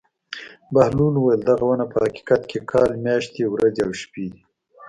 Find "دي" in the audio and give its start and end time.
4.33-4.41